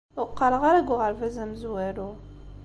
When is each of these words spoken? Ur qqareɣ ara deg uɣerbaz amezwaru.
Ur 0.19 0.27
qqareɣ 0.29 0.63
ara 0.69 0.81
deg 0.83 0.91
uɣerbaz 0.93 1.35
amezwaru. 1.43 2.09